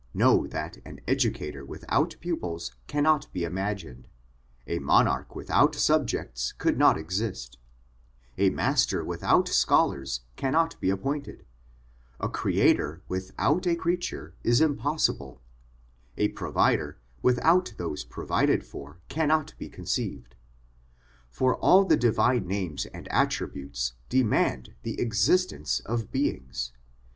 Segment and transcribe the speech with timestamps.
[0.15, 4.07] Know that an educator without pupils cannot be imagined,
[4.65, 7.59] a monarch without subjects could not exist,
[8.35, 11.45] a master without scholars cannot be appointed,
[12.19, 15.39] a creator without a creature is impossible,
[16.17, 20.35] a provider without those provided for cannot be conceived;
[21.29, 26.71] for all the divine names and attributes demand the exist ence of beings.